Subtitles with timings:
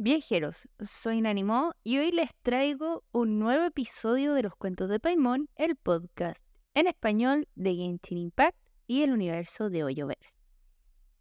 [0.00, 5.50] Viajeros, soy Nanimo y hoy les traigo un nuevo episodio de los cuentos de Paimon,
[5.56, 6.40] el podcast
[6.74, 8.56] en español de Genshin Impact
[8.86, 10.36] y el universo de Hoyoverse.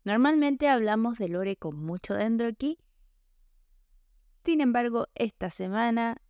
[0.03, 2.77] Normalmente hablamos de lore con mucho dentro aquí,
[4.45, 6.21] sin embargo, esta semana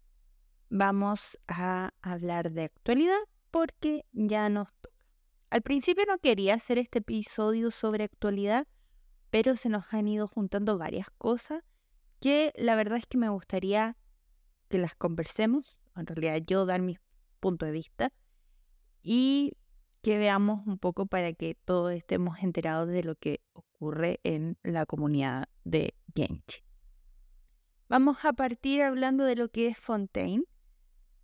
[0.70, 3.20] vamos a hablar de actualidad
[3.52, 4.96] porque ya nos toca.
[5.50, 8.66] Al principio no quería hacer este episodio sobre actualidad,
[9.32, 11.62] pero se nos han ido juntando varias cosas
[12.20, 13.98] que la verdad es que me gustaría
[14.70, 16.98] que las conversemos, en realidad yo dar mi
[17.40, 18.12] punto de vista
[19.02, 19.54] y
[20.02, 24.86] que veamos un poco para que todos estemos enterados de lo que ocurre en la
[24.86, 26.64] comunidad de Genchi.
[27.90, 30.44] Vamos a partir hablando de lo que es Fontaine,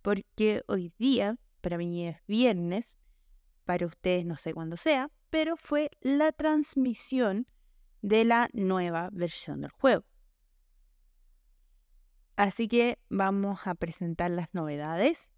[0.02, 2.98] porque hoy día, para mí es viernes,
[3.64, 7.46] para ustedes no sé cuándo sea, pero fue la transmisión
[8.02, 10.04] de la nueva versión del juego.
[12.36, 15.30] Así que vamos a presentar las novedades,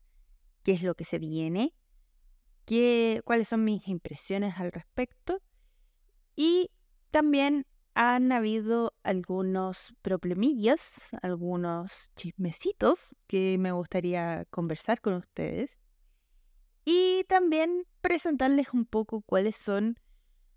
[0.63, 1.75] qué es lo que se viene,
[2.65, 5.41] qué, cuáles son mis impresiones al respecto
[6.35, 6.71] y
[7.11, 15.81] también han habido algunos problemillas, algunos chismecitos que me gustaría conversar con ustedes
[16.85, 19.99] y también presentarles un poco cuáles son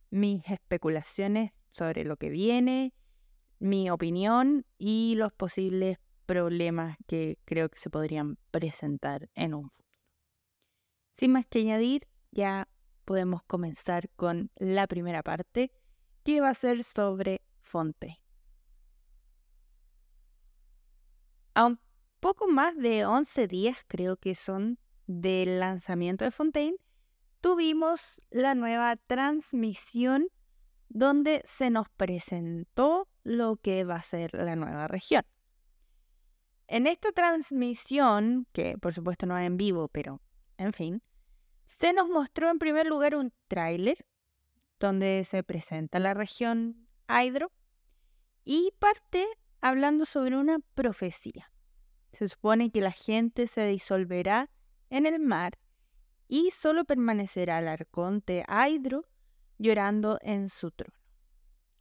[0.09, 2.93] mis especulaciones sobre lo que viene,
[3.59, 5.97] mi opinión y los posibles
[6.29, 9.89] problemas que creo que se podrían presentar en un futuro.
[11.11, 12.67] Sin más que añadir, ya
[13.03, 15.71] podemos comenzar con la primera parte,
[16.23, 18.21] que va a ser sobre Fonte.
[21.55, 21.79] A un
[22.19, 26.77] poco más de 11 días, creo que son, del lanzamiento de Fontaine,
[27.41, 30.27] tuvimos la nueva transmisión
[30.89, 35.23] donde se nos presentó lo que va a ser la nueva región.
[36.71, 40.21] En esta transmisión, que por supuesto no es en vivo, pero
[40.57, 41.01] en fin,
[41.65, 44.05] se nos mostró en primer lugar un tráiler
[44.79, 47.51] donde se presenta la región Hydro
[48.45, 49.25] y parte
[49.61, 51.51] hablando sobre una profecía.
[52.13, 54.51] Se supone que la gente se disolverá
[54.91, 55.57] en el mar
[56.27, 59.05] y solo permanecerá el arconte Hydro
[59.57, 60.93] llorando en su trono.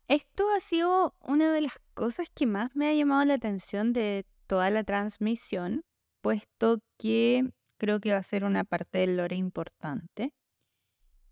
[0.08, 4.24] Esto ha sido una de las cosas que más me ha llamado la atención de
[4.48, 5.84] toda la transmisión,
[6.20, 10.34] puesto que creo que va a ser una parte del lore importante.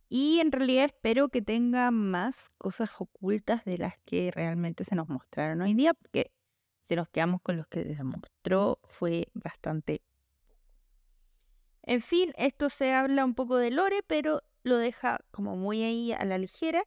[0.09, 5.09] Y en realidad espero que tenga más cosas ocultas de las que realmente se nos
[5.09, 6.31] mostraron hoy día, porque
[6.83, 10.03] si nos quedamos con los que se mostró fue bastante
[11.87, 16.13] en fin, esto se habla un poco de lore, pero lo deja como muy ahí
[16.13, 16.83] a la ligera.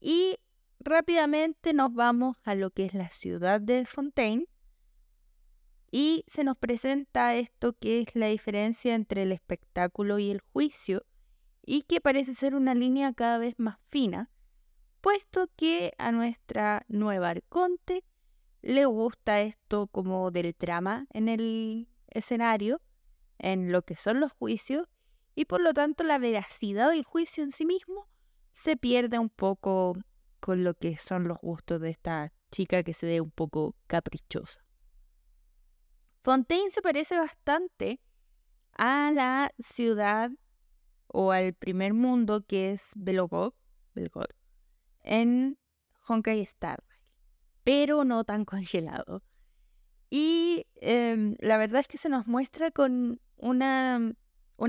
[0.00, 0.38] Y
[0.80, 4.46] rápidamente nos vamos a lo que es la ciudad de Fontaine,
[5.90, 11.04] y se nos presenta esto que es la diferencia entre el espectáculo y el juicio,
[11.64, 14.30] y que parece ser una línea cada vez más fina,
[15.00, 18.04] puesto que a nuestra nueva arconte
[18.62, 22.80] le gusta esto como del trama en el escenario,
[23.38, 24.88] en lo que son los juicios,
[25.34, 28.08] y por lo tanto la veracidad del juicio en sí mismo
[28.52, 29.96] se pierde un poco
[30.40, 34.67] con lo que son los gustos de esta chica que se ve un poco caprichosa.
[36.28, 38.02] Fontaine se parece bastante
[38.76, 40.30] a la ciudad
[41.06, 43.54] o al primer mundo que es Belogog,
[45.04, 45.58] en
[46.06, 46.84] Honkai Star
[47.64, 49.22] pero no tan congelado.
[50.10, 53.62] Y em, la verdad es que se nos muestra con un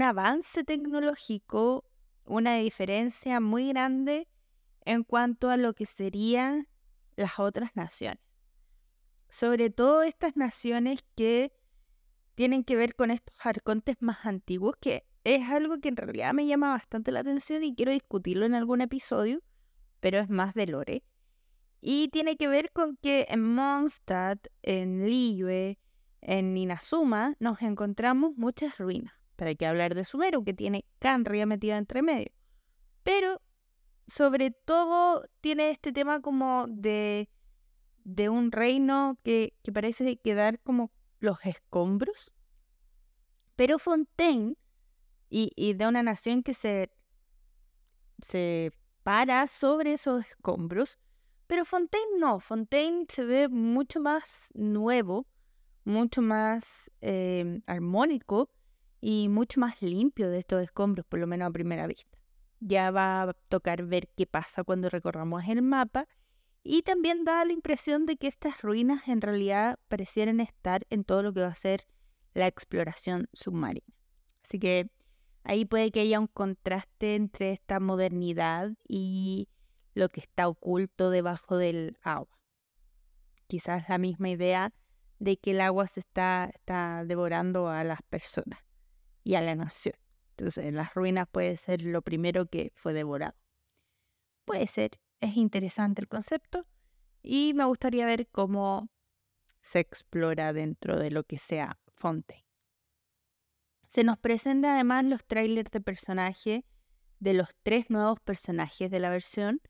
[0.01, 1.83] avance tecnológico,
[2.23, 4.29] una diferencia muy grande
[4.85, 6.69] en cuanto a lo que serían
[7.17, 8.28] las otras naciones
[9.29, 11.51] sobre todo estas naciones que
[12.35, 16.47] tienen que ver con estos arcontes más antiguos, que es algo que en realidad me
[16.47, 19.41] llama bastante la atención y quiero discutirlo en algún episodio,
[19.99, 21.03] pero es más de lore.
[21.81, 25.79] Y tiene que ver con que en Mondstadt, en Liyue,
[26.21, 29.13] en Inazuma, nos encontramos muchas ruinas.
[29.35, 32.31] Para que hablar de Sumeru, que tiene Canria metida entre medio.
[33.03, 33.41] Pero,
[34.07, 37.29] sobre todo, tiene este tema como de
[38.15, 42.31] de un reino que, parece quedar como los escombros.
[43.55, 44.55] Pero Fontaine,
[45.29, 46.91] y, de una nación que se,
[48.19, 48.71] se
[49.03, 50.97] para sobre esos escombros,
[51.45, 55.27] pero Fontaine no, Fontaine se ve mucho más nuevo,
[55.83, 58.49] mucho más eh, armónico
[59.01, 62.17] y mucho más limpio de estos escombros, por lo menos a primera vista.
[62.59, 66.07] Ya va a tocar ver qué pasa cuando recorramos el mapa
[66.63, 71.23] Y también da la impresión de que estas ruinas en realidad parecieran estar en todo
[71.23, 71.87] lo que va a ser
[72.33, 73.93] la exploración submarina.
[74.43, 74.89] Así que
[75.43, 79.47] ahí puede que haya un contraste entre esta modernidad y
[79.93, 82.37] lo que está oculto debajo del agua.
[83.47, 84.73] Quizás la misma idea
[85.19, 88.59] de que el agua se está, está devorando a las personas
[89.23, 89.95] y a la nación.
[90.31, 93.35] Entonces, en las ruinas puede ser lo primero que fue devorado.
[94.45, 94.91] Puede ser,
[95.21, 96.65] es interesante el concepto
[97.21, 98.89] y me gustaría ver cómo
[99.61, 102.45] se explora dentro de lo que sea Fontaine.
[103.87, 106.65] Se nos presenta además los trailers de personaje
[107.19, 109.61] de los tres nuevos personajes de la versión,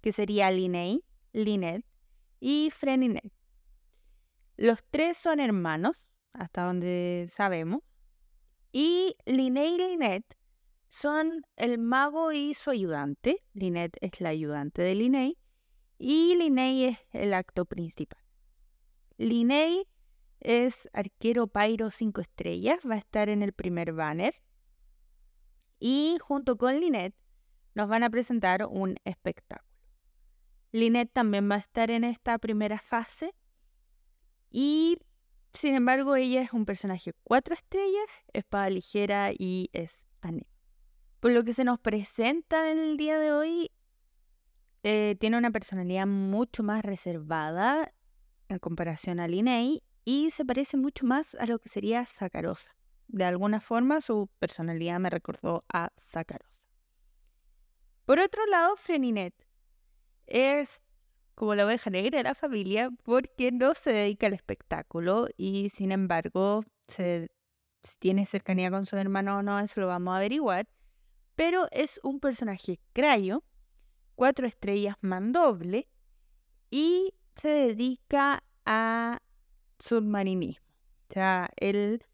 [0.00, 0.98] que sería Linnea,
[1.32, 1.86] Lynette
[2.40, 3.32] y Freninet.
[4.56, 7.82] Los tres son hermanos, hasta donde sabemos,
[8.72, 10.36] y Linnea y Lynette
[10.88, 13.44] son el mago y su ayudante.
[13.52, 15.32] Lynette es la ayudante de Linnea
[15.98, 18.22] y Linnea es el acto principal.
[19.16, 19.82] Linnea
[20.40, 24.34] es arquero Pyro 5 estrellas, va a estar en el primer banner.
[25.80, 27.16] Y junto con Lynette
[27.74, 29.68] nos van a presentar un espectáculo.
[30.72, 33.34] Lynette también va a estar en esta primera fase
[34.50, 34.98] y
[35.52, 40.57] sin embargo ella es un personaje 4 estrellas, espada ligera y es anime.
[41.20, 43.72] Por lo que se nos presenta en el día de hoy,
[44.84, 47.92] eh, tiene una personalidad mucho más reservada
[48.48, 52.76] en comparación a Linnea y se parece mucho más a lo que sería Sacarosa.
[53.08, 56.66] De alguna forma su personalidad me recordó a Sacarosa.
[58.04, 59.34] Por otro lado, Freninet
[60.26, 60.82] es
[61.34, 65.90] como la oveja negra de la familia porque no se dedica al espectáculo y sin
[65.90, 67.28] embargo se,
[67.82, 70.68] si tiene cercanía con su hermano o no, eso lo vamos a averiguar
[71.38, 73.44] pero es un personaje crayo,
[74.16, 75.86] cuatro estrellas mandoble
[76.68, 79.20] y se dedica a
[79.78, 80.66] submarinismo.
[81.08, 82.04] O sea, él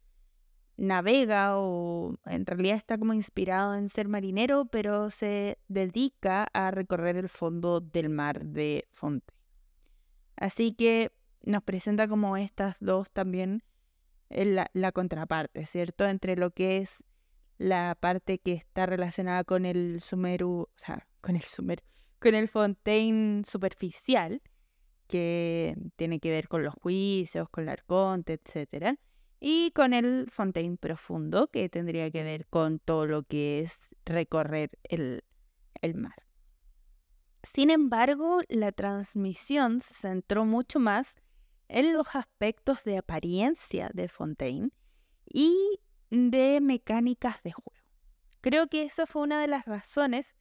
[0.77, 7.17] navega o en realidad está como inspirado en ser marinero, pero se dedica a recorrer
[7.17, 9.33] el fondo del mar de Fonte.
[10.37, 13.63] Así que nos presenta como estas dos también
[14.29, 16.05] la, la contraparte, ¿cierto?
[16.05, 17.03] Entre lo que es
[17.59, 21.83] la parte que está relacionada con el Sumeru, o sea, con el Sumeru,
[22.19, 24.43] con el Fontaine superficial,
[25.07, 28.99] que tiene que ver con los juicios, con el arconte, etc.
[29.39, 34.71] Y con el Fontaine profundo, que tendría que ver con todo lo que es recorrer
[34.85, 35.23] el,
[35.83, 36.25] el mar.
[37.43, 41.17] Sin embargo, la transmisión se centró mucho más
[41.69, 44.71] en los aspectos de apariencia de Fontaine
[45.27, 45.79] y
[46.11, 47.73] de mecánicas de juego.
[48.41, 50.37] Creo que esa fue una de las razones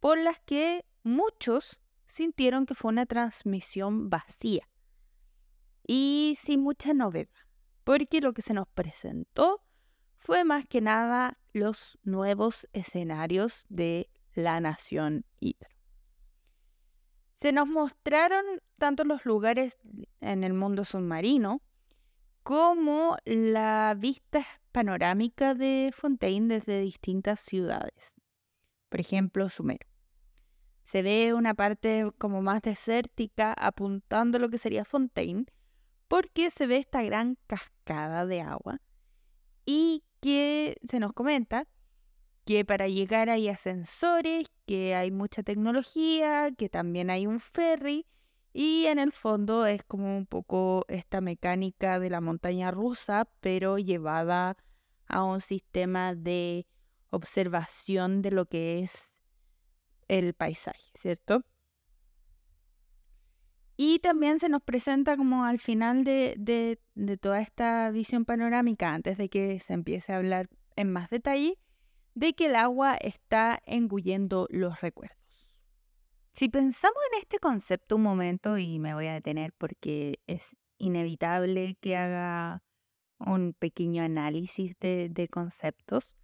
[0.00, 4.68] por las que muchos sintieron que fue una transmisión vacía
[5.86, 7.30] y sin mucha novedad,
[7.84, 9.62] porque lo que se nos presentó
[10.16, 15.70] fue más que nada los nuevos escenarios de la nación Hidro.
[17.34, 18.44] Se nos mostraron
[18.78, 19.78] tanto los lugares
[20.20, 21.62] en el mundo submarino
[22.42, 24.44] como la vista
[24.76, 28.14] panorámica de Fontaine desde distintas ciudades.
[28.90, 29.86] Por ejemplo, Sumero.
[30.84, 35.46] Se ve una parte como más desértica apuntando lo que sería Fontaine,
[36.08, 38.82] porque se ve esta gran cascada de agua
[39.64, 41.66] y que se nos comenta
[42.44, 48.04] que para llegar hay ascensores, que hay mucha tecnología, que también hay un ferry
[48.52, 53.78] y en el fondo es como un poco esta mecánica de la montaña rusa, pero
[53.78, 54.58] llevada
[55.08, 56.66] a un sistema de
[57.10, 59.10] observación de lo que es
[60.08, 61.44] el paisaje, ¿cierto?
[63.76, 66.34] Y también se nos presenta como al final de,
[66.94, 71.58] de, toda esta visión panorámica, antes de que se empiece a hablar en más detalle,
[72.14, 75.18] de que el agua está engullendo los recuerdos.
[76.32, 81.76] Si pensamos en este concepto un momento, y me voy a detener porque es inevitable
[81.80, 82.62] que haga
[83.18, 86.16] un pequeño análisis de, conceptos,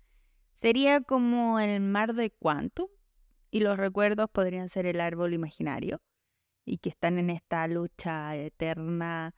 [0.52, 2.88] sería como el mar de Quantum,
[3.50, 6.00] y los recuerdos podrían ser el árbol imaginario,
[6.64, 9.34] y que están en esta lucha eterna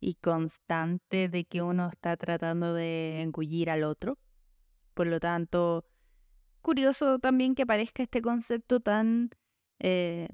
[0.00, 4.18] y constante de que uno está tratando de engullir al otro.
[4.94, 5.84] Por lo tanto,
[6.62, 9.30] curioso también que aparezca este concepto tan
[9.80, 10.28] eh,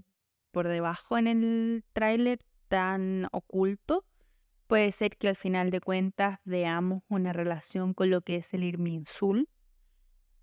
[0.51, 4.05] por debajo en el tráiler tan oculto,
[4.67, 8.65] puede ser que al final de cuentas veamos una relación con lo que es el
[8.65, 9.49] Irminsul.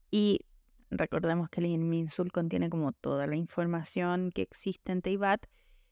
[0.10, 0.42] Y
[0.90, 5.46] recordemos que el Irminsul contiene como toda la información que existe en Teyvat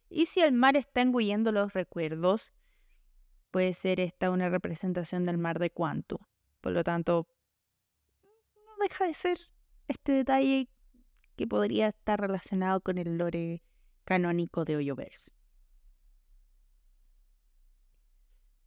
[0.10, 2.54] Y si el mar está engullendo los recuerdos,
[3.52, 6.20] puede ser esta una representación del mar de Quantum.
[6.62, 7.28] Por lo tanto,
[8.66, 9.40] no deja de ser
[9.88, 10.70] este detalle
[11.36, 13.64] que podría estar relacionado con el lore
[14.04, 15.32] canónico de Hoyoverse.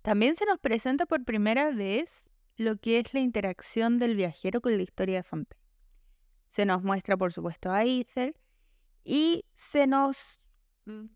[0.02, 4.76] También se nos presenta por primera vez lo que es la interacción del viajero con
[4.76, 5.62] la historia de Fontaine.
[6.49, 8.37] Se nos muestra, por supuesto, a Ether
[9.04, 10.40] y se nos
[10.85, 11.06] mm,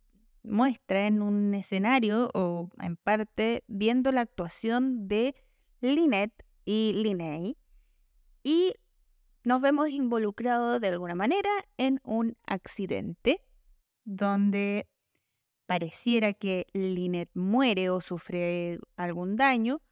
[0.45, 5.35] muestra en un escenario o en parte viendo la actuación de
[5.81, 7.57] Lynette y Linney
[8.43, 8.75] y
[9.45, 13.45] nos vemos involucrados de alguna manera en un accidente
[14.05, 14.89] donde
[15.67, 19.83] pareciera que Lynette muere o sufre algún daño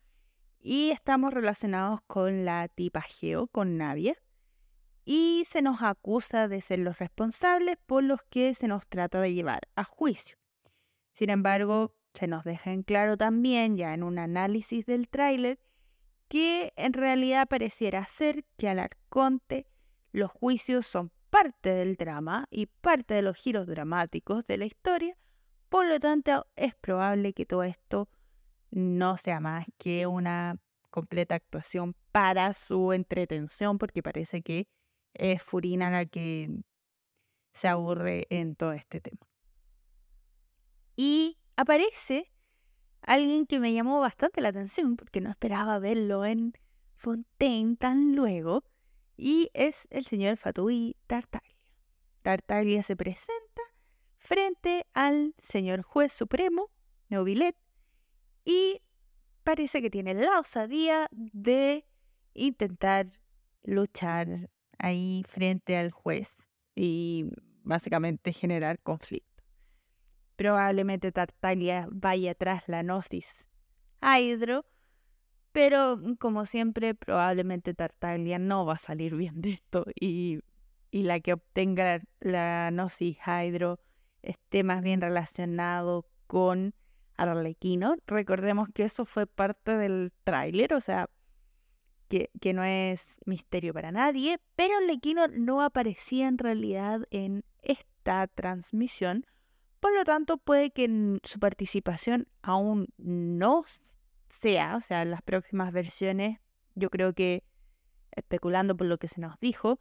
[0.60, 4.16] y estamos relacionados con la tipa Geo, con Navia,
[5.04, 9.34] y se nos acusa de ser los responsables por los que se nos trata de
[9.34, 10.38] llevar a juicio.
[11.12, 15.58] Sin embargo, se nos deja en claro también, ya en un análisis del tráiler,
[16.28, 19.66] que en realidad pareciera ser que al arconte
[20.12, 25.18] los juicios son parte del drama y parte de los giros dramáticos de la historia,
[25.74, 28.08] por lo tanto es probable que todo esto
[28.70, 30.56] no sea más que una
[30.88, 34.68] completa actuación para su entretención, porque parece que
[35.14, 36.48] es Furina la que
[37.54, 39.26] se aburre en todo este tema.
[40.94, 42.30] Y aparece
[43.00, 46.52] alguien que me llamó bastante la atención porque no esperaba verlo en
[46.94, 48.62] Fontaine tan luego
[49.16, 51.58] y es el señor Fatui Tartaglia.
[52.22, 53.62] Tartaglia se presenta
[54.24, 56.70] frente al señor juez supremo,
[57.10, 57.56] Neuvillet,
[58.44, 58.80] y
[59.44, 61.86] parece que tiene la osadía de
[62.32, 63.06] intentar
[63.62, 67.26] luchar ahí frente al juez y
[67.62, 69.44] básicamente generar conflicto.
[70.36, 73.46] Probablemente Tartaglia vaya tras la Gnosis
[74.00, 74.64] a Hydro,
[75.52, 80.40] pero mm, como siempre, probablemente Tartaglia no va a salir bien de esto y,
[80.90, 83.78] la que obtenga la Gnosis Hydro
[84.24, 86.74] esté más bien relacionado con
[87.16, 87.96] Arlequino.
[88.06, 91.08] Recordemos que eso fue parte del tráiler, o sea,
[92.08, 98.26] que, que, no es misterio para nadie, pero Arlequino no aparecía en realidad en esta
[98.26, 99.24] transmisión,
[99.84, 103.64] por lo tanto, puede que su participación aún no
[104.30, 106.38] sea, o sea, en las próximas versiones,
[106.74, 107.44] yo creo que,
[108.12, 109.78] especulando por lo que se nos dijo,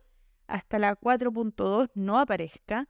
[0.48, 2.90] hasta la 4.2 no aparezca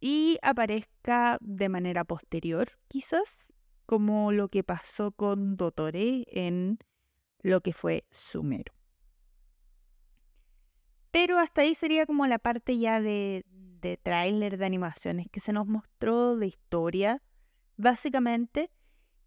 [0.00, 3.52] y aparezca de manera posterior, quizás,
[3.86, 6.78] como lo que pasó con Dotore en
[7.42, 8.72] lo que fue Sumero.
[11.10, 15.52] Pero hasta ahí sería como la parte ya de, de tráiler de animaciones que se
[15.52, 17.22] nos mostró de historia,
[17.76, 18.70] básicamente,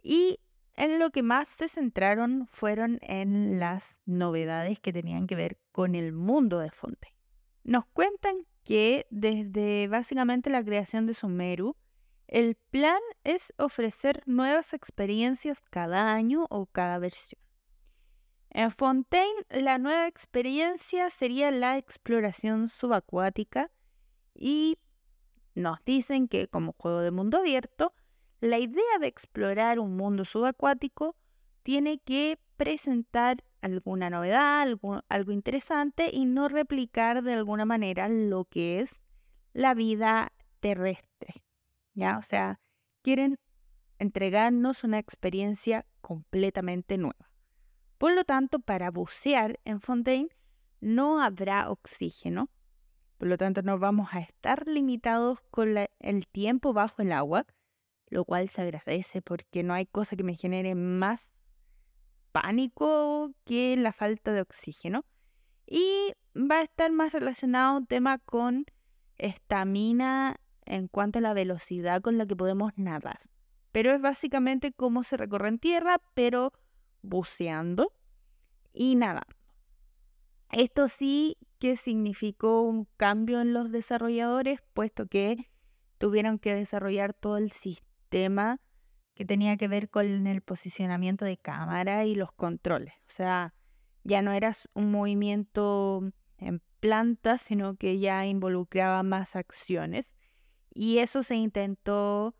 [0.03, 0.39] y
[0.75, 5.95] en lo que más se centraron fueron en las novedades que tenían que ver con
[5.95, 7.18] el mundo de Fontaine.
[7.63, 11.75] Nos cuentan que desde básicamente la creación de Sumeru,
[12.27, 17.41] el plan es ofrecer nuevas experiencias cada año o cada versión.
[18.51, 23.71] En Fontaine, la nueva experiencia sería la exploración subacuática
[24.33, 24.77] y
[25.55, 27.93] nos dicen que como juego de mundo abierto,
[28.39, 31.15] la idea de explorar un mundo subacuático
[31.63, 38.45] tiene que presentar alguna novedad, algo, algo, interesante y no replicar de alguna manera lo
[38.45, 38.99] que es
[39.53, 41.43] la vida terrestre.
[41.93, 42.17] ¿Ya?
[42.17, 42.59] O sea,
[43.01, 43.37] quieren
[43.97, 47.29] entregarnos una experiencia completamente nueva.
[47.97, 50.29] Por lo tanto, para bucear en Fontaine
[50.79, 52.49] no habrá oxígeno,
[53.19, 57.45] por lo tanto, no vamos a estar limitados con el tiempo bajo el agua,
[58.07, 61.33] lo cual se agradece porque no hay cosa que me genere más
[62.31, 65.05] pánico que la falta de oxígeno.
[65.65, 68.65] Y va a estar más relacionado un tema con
[69.17, 73.19] estamina en cuanto a la velocidad con la que podemos nadar.
[73.71, 76.53] Pero es básicamente cómo se recorre en tierra, pero
[77.01, 77.93] buceando
[78.73, 79.35] y nadando.
[80.51, 85.49] Esto sí que significó un cambio en los desarrolladores, puesto que
[85.99, 88.59] tuvieron que desarrollar todo el sistema
[89.19, 92.93] que tenía que ver con el posicionamiento de cámara y los controles.
[93.01, 93.53] O sea,
[94.05, 100.15] ya no era un movimiento en planta, sino que ya involucraba más acciones.
[100.73, 102.33] Y eso se intentó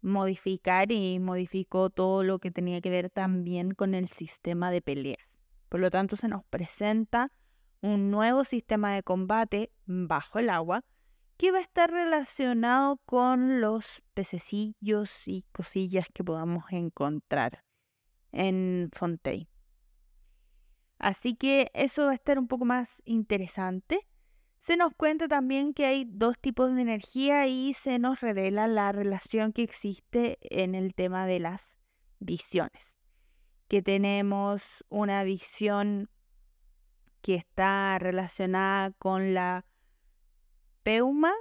[0.00, 5.40] modificar y modificó todo lo que tenía que ver también con el sistema de peleas.
[5.68, 7.32] Por lo tanto, se nos presenta
[7.80, 10.84] un nuevo sistema de combate bajo el agua
[11.36, 17.62] que va a estar relacionado con los pececillos y cosillas que podamos encontrar
[18.32, 19.48] en Fontaine.
[20.98, 24.08] Así que eso va a estar un poco más interesante.
[24.58, 28.92] Se nos cuenta también que hay dos tipos de energía y se nos revela la
[28.92, 31.78] relación que existe en el tema de las
[32.18, 32.96] visiones.
[33.68, 36.08] Que tenemos una visión
[37.20, 39.66] que está relacionada con la
[40.86, 41.32] peuma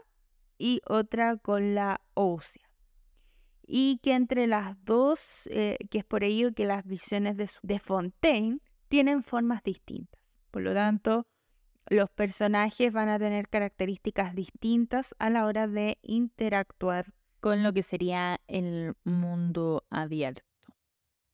[0.57, 2.67] y otra con la ósea.
[3.61, 7.79] Y que entre las dos, eh, que es por ello que las visiones de, de
[7.79, 10.19] Fontaine tienen formas distintas.
[10.49, 11.27] Por lo tanto,
[11.87, 17.83] los personajes van a tener características distintas a la hora de interactuar con lo que
[17.83, 20.41] sería el mundo abierto.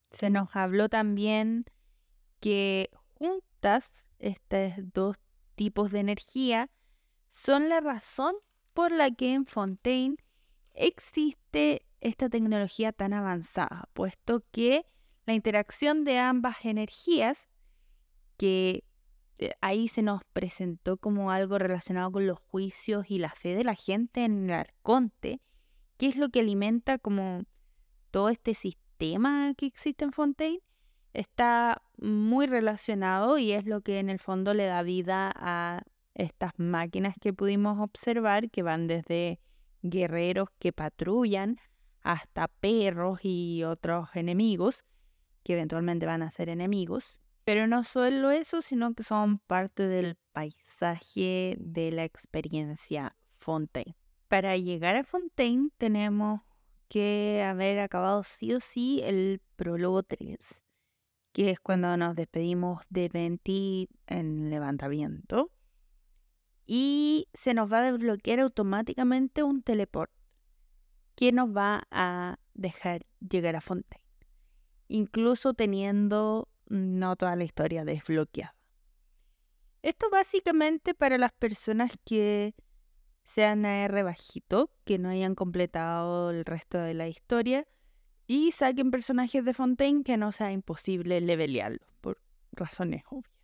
[0.09, 1.63] Se nos habló también
[2.41, 5.15] que juntas estos dos
[5.55, 6.69] tipos de energía
[7.31, 8.35] son la razón
[8.73, 10.17] por la que en Fontaine
[10.73, 14.85] existe esta tecnología tan avanzada, puesto que
[15.25, 17.47] la interacción de ambas energías,
[18.37, 18.83] que
[19.37, 23.63] eh, ahí se nos presentó como algo relacionado con los juicios y la fe de
[23.63, 25.41] la gente en el arconte,
[25.97, 27.43] que es lo que alimenta como
[28.09, 30.61] todo este sistema que existe en Fontaine,
[31.13, 36.51] está muy relacionado y es lo que en el fondo le da vida a estas
[36.57, 39.39] máquinas que pudimos observar que van desde
[39.81, 41.57] guerreros que patrullan
[42.01, 44.83] hasta perros y otros enemigos
[45.43, 47.19] que eventualmente van a ser enemigos.
[47.43, 53.95] Pero no solo eso, sino que son parte del paisaje de la experiencia Fontaine.
[54.27, 56.41] Para llegar a Fontaine tenemos
[56.87, 60.61] que haber acabado sí o sí el prólogo 3,
[61.31, 65.51] que es cuando nos despedimos de Venti en levantamiento
[66.65, 70.11] y se nos va a desbloquear automáticamente un teleport
[71.15, 74.05] que nos va a dejar llegar a Fontaine,
[74.87, 78.55] incluso teniendo no toda la historia desbloqueada.
[79.81, 82.53] Esto básicamente para las personas que
[83.23, 87.67] sean AR bajito, que no hayan completado el resto de la historia
[88.27, 92.21] y saquen personajes de Fontaine que no sea imposible levelearlo por
[92.51, 93.40] razones obvias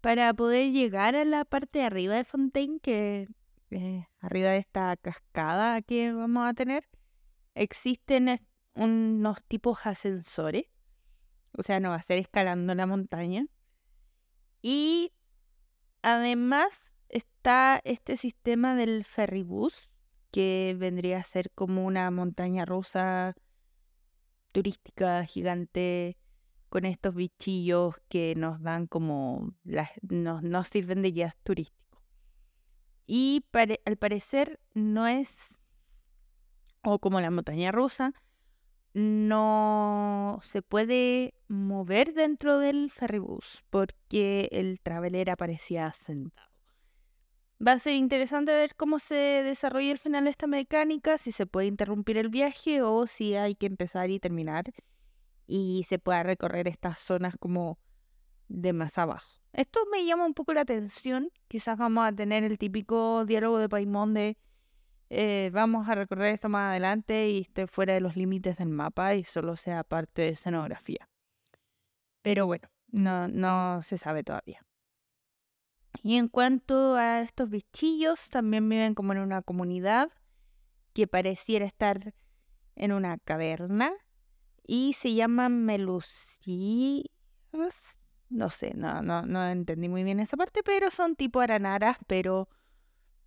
[0.00, 3.28] para poder llegar a la parte de arriba de Fontaine, que
[3.70, 6.88] eh, arriba de esta cascada que vamos a tener,
[7.54, 8.38] existen
[8.74, 10.66] unos tipos ascensores.
[11.52, 13.46] O sea, no va a ser escalando la montaña.
[14.62, 15.12] Y
[16.02, 19.90] además está este sistema del ferrybus,
[20.30, 23.34] que vendría a ser como una montaña rusa
[24.52, 26.17] turística gigante
[26.68, 32.02] con estos bichillos que nos dan como, las, nos, sirven de guías turísticos.
[33.06, 33.42] Y
[33.84, 35.58] al parecer no es,
[36.82, 38.12] o como la montaña rusa,
[38.92, 46.48] no se puede mover dentro del ferrybus porque el traveler aparecía sentado.
[47.66, 51.46] Va a ser interesante ver cómo se desarrolla el final de esta mecánica, si se
[51.46, 54.72] puede interrumpir el viaje o si hay que empezar y terminar
[55.48, 57.78] y se pueda recorrer estas zonas como
[58.46, 59.40] de más abajo.
[59.52, 61.30] Esto me llama un poco la atención.
[61.48, 64.36] Quizás vamos a tener el típico diálogo de Paimon de
[65.10, 69.14] eh, vamos a recorrer esto más adelante y esté fuera de los límites del mapa
[69.14, 71.08] y solo sea parte de escenografía.
[72.22, 74.62] Pero bueno, no, no se sabe todavía.
[76.02, 80.10] Y en cuanto a estos bichillos, también viven como en una comunidad
[80.92, 82.14] que pareciera estar
[82.76, 83.92] en una caverna
[84.68, 87.08] y se llaman melusías.
[88.28, 92.50] No sé, no, no, no entendí muy bien esa parte, pero son tipo aranaras, pero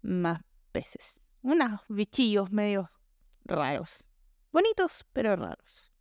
[0.03, 1.19] más peces.
[1.41, 2.91] Unos bichillos medio
[3.43, 4.05] raros.
[4.53, 5.91] Bonitos, pero raros.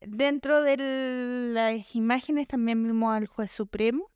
[0.00, 4.10] Dentro de las imágenes también vimos al juez supremo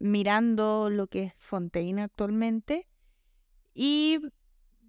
[0.00, 2.88] mirando lo que es Fontaine actualmente.
[3.72, 4.18] Y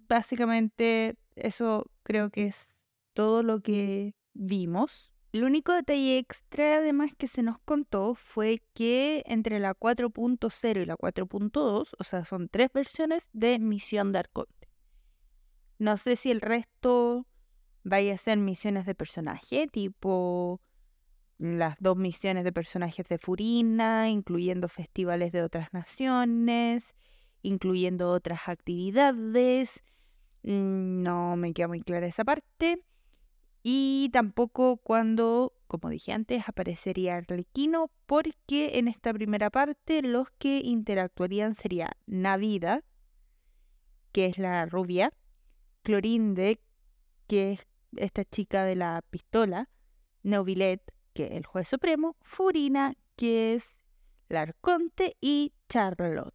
[0.08, 2.73] básicamente eso creo que es
[3.14, 5.10] todo lo que vimos.
[5.32, 10.86] El único detalle extra además que se nos contó fue que entre la 4.0 y
[10.86, 14.68] la 4.2, o sea, son tres versiones de Misión de Arconte.
[15.78, 17.26] No sé si el resto
[17.82, 20.60] vaya a ser misiones de personaje, tipo
[21.38, 26.94] las dos misiones de personajes de Furina, incluyendo festivales de otras naciones,
[27.42, 29.82] incluyendo otras actividades.
[30.42, 32.78] Mm, no me queda muy clara esa parte.
[33.66, 40.58] Y tampoco cuando, como dije antes, aparecería Arlequino, porque en esta primera parte los que
[40.58, 42.84] interactuarían sería Navida,
[44.12, 45.14] que es la rubia,
[45.82, 46.60] Clorinde,
[47.26, 49.70] que es esta chica de la pistola,
[50.22, 50.82] Neuvillet,
[51.14, 53.80] que es el juez supremo, Furina, que es
[54.28, 56.34] la arconte, y Charlotte.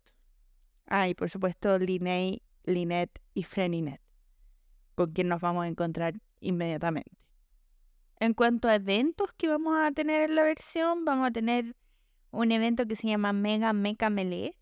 [0.87, 4.01] Ah, y por supuesto Linnea, Lynette y Freninet,
[4.95, 7.11] con quien nos vamos a encontrar inmediatamente.
[8.19, 11.75] En cuanto a eventos que vamos a tener en la versión, vamos a tener
[12.31, 14.57] un evento que se llama Mega Mecha Melee,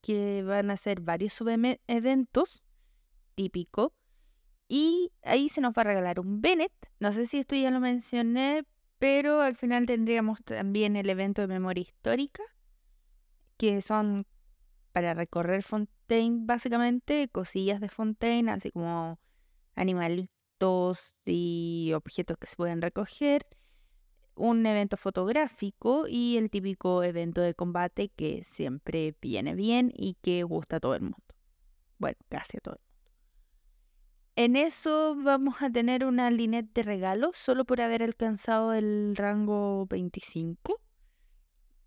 [0.00, 2.62] que van a ser varios subeventos
[3.34, 3.92] típicos.
[4.66, 6.72] Y ahí se nos va a regalar un Bennett.
[6.98, 8.64] No sé si esto ya lo mencioné,
[8.98, 12.42] pero al final tendríamos también el evento de memoria histórica,
[13.58, 14.26] que son
[14.92, 19.18] para recorrer Fontaine, básicamente, cosillas de Fontaine, así como
[19.74, 20.31] animalitos
[21.24, 23.46] y objetos que se pueden recoger
[24.34, 30.42] un evento fotográfico y el típico evento de combate que siempre viene bien y que
[30.42, 31.18] gusta a todo el mundo.
[31.98, 32.92] Bueno, casi a todo el mundo.
[34.34, 39.86] En eso vamos a tener una lineta de regalo solo por haber alcanzado el rango
[39.86, 40.80] 25,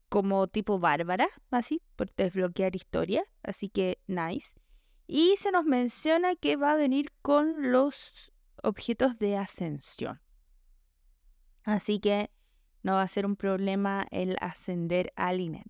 [0.09, 4.53] como tipo bárbara, así, por desbloquear historia, así que nice.
[5.07, 8.31] Y se nos menciona que va a venir con los
[8.65, 10.19] objetos de ascensión.
[11.63, 12.32] Así que
[12.84, 15.67] no va a ser un problema el ascender al INET.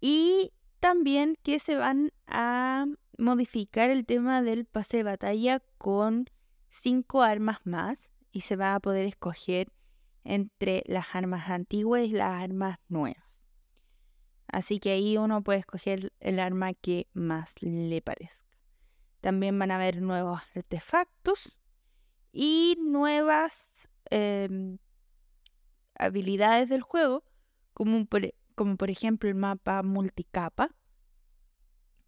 [0.00, 2.86] Y también que se van a
[3.18, 6.30] modificar el tema del pase de batalla con
[6.68, 9.72] cinco armas más y se va a poder escoger
[10.24, 13.24] entre las armas antiguas y las armas nuevas.
[14.48, 18.45] Así que ahí uno puede escoger el arma que más le parezca.
[19.26, 21.58] También van a haber nuevos artefactos
[22.30, 24.78] y nuevas em,
[25.98, 27.24] habilidades del juego,
[27.74, 28.06] como
[28.54, 30.76] como por ejemplo el mapa multicapa,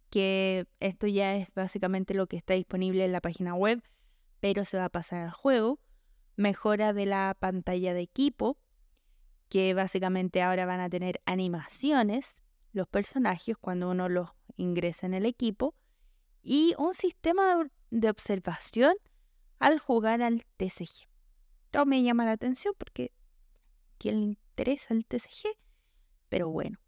[0.09, 3.83] que esto ya es básicamente lo que está disponible en la página web,
[4.39, 5.81] pero se va a pasar al juego.
[6.37, 8.57] Mejora de la pantalla de equipo,
[9.49, 15.25] que básicamente ahora van a tener animaciones los personajes cuando uno los ingresa en el
[15.25, 15.75] equipo
[16.41, 18.95] y un sistema de observación
[19.59, 21.07] al jugar al TCG.
[21.65, 23.11] Esto me llama la atención porque
[23.97, 25.57] quién le interesa el TCG,
[26.29, 26.79] pero bueno,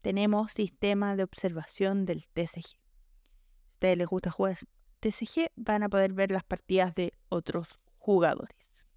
[0.00, 2.62] tenemos sistema de observación del TCG.
[2.62, 4.58] Si a ustedes les gusta jugar
[5.00, 8.88] TCG, van a poder ver las partidas de otros jugadores.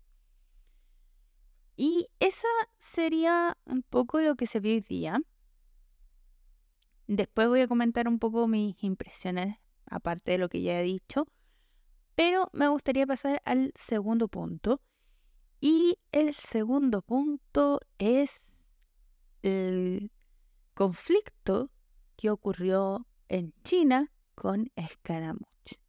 [1.75, 2.47] Y esa
[2.79, 5.21] sería un poco lo que se vio hoy día.
[7.05, 9.57] Después voy a comentar un poco mis impresiones,
[9.89, 11.27] aparte de lo que ya he dicho.
[12.15, 14.81] Pero me gustaría pasar al segundo punto,
[15.59, 18.41] y el segundo punto es
[19.41, 20.11] el
[20.73, 21.71] conflicto
[22.15, 25.79] que ocurrió en China con Scaramouche.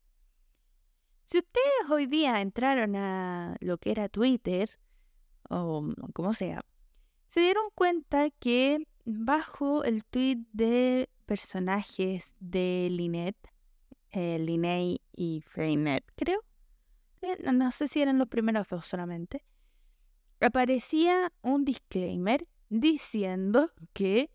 [1.24, 4.78] Si ustedes hoy día entraron a lo que era Twitter,
[5.50, 6.64] o como sea,
[7.26, 13.36] se dieron cuenta que bajo el tweet de personajes de Linet,
[14.12, 16.44] eh, y Freynet, creo,
[17.22, 19.44] eh, no sé si eran los primeros dos solamente,
[20.40, 24.30] aparecía un disclaimer diciendo que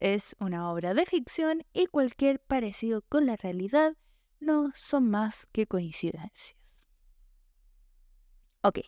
[0.00, 3.96] es una obra de ficción y cualquier parecido con la realidad
[4.40, 6.56] no son más que coincidencias.
[8.62, 8.80] Ok,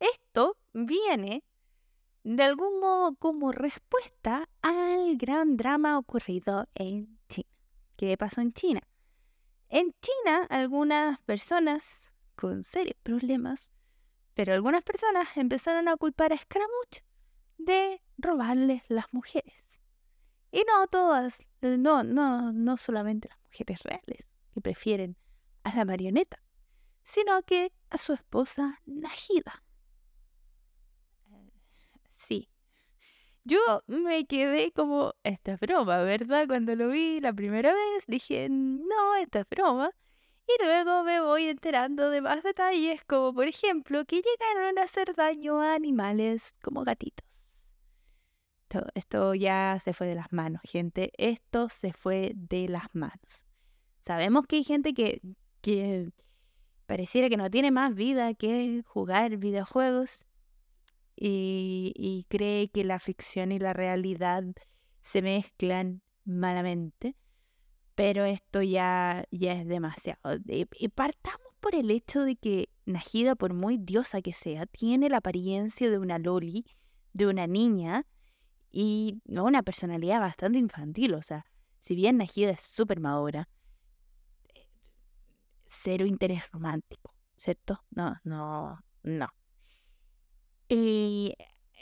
[0.00, 1.44] esto viene
[2.24, 7.48] de algún modo como respuesta al gran drama ocurrido en China.
[7.96, 8.80] ¿Qué pasó en China?
[9.68, 13.72] En China, algunas personas con serios problemas
[14.36, 17.00] pero algunas personas empezaron a culpar a Scaramuch
[17.56, 19.80] de robarles las mujeres.
[20.52, 25.16] Y no todas, no, no, no solamente las mujeres reales, que prefieren
[25.64, 26.42] a la marioneta,
[27.02, 29.64] sino que a su esposa Najida.
[32.14, 32.50] Sí.
[33.46, 36.48] Yo me quedé como, esta es broma, ¿verdad?
[36.48, 39.92] Cuando lo vi la primera vez dije, no, esta es broma.
[40.48, 45.14] Y luego me voy enterando de más detalles, como por ejemplo que llegaron a hacer
[45.14, 47.24] daño a animales como gatitos.
[48.94, 51.12] Esto, ya se fue de las manos, gente.
[51.16, 53.46] Esto se fue de las manos.
[54.00, 55.20] Sabemos que hay gente que,
[55.60, 56.10] que
[56.86, 60.25] pareciera que no tiene más vida que jugar videojuegos
[61.16, 64.44] y, cree que la ficción y la realidad
[65.02, 67.16] se mezclan malamente
[67.96, 70.36] pero esto ya, ya es demasiado.
[70.46, 75.16] Y partamos por el hecho de que Najida, por muy diosa que sea, tiene la
[75.16, 76.66] apariencia de una loli,
[77.14, 78.06] de una niña,
[78.70, 81.14] y una personalidad bastante infantil.
[81.14, 81.46] O sea,
[81.78, 83.48] si bien Najida es súper madura,
[85.66, 87.82] cero interés romántico, ¿cierto?
[87.90, 89.28] No, no, no.
[90.68, 91.34] Y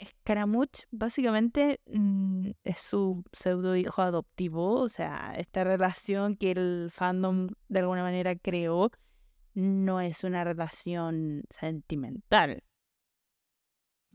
[0.03, 7.49] Scaramouche básicamente mm, es su pseudo hijo adoptivo, o sea, esta relación que el fandom
[7.69, 8.91] de alguna manera creó
[9.53, 12.63] no es una relación sentimental.